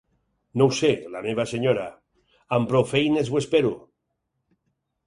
[0.61, 1.85] No ho sé, la meva senyora;
[2.59, 3.77] amb prou feines ho espero.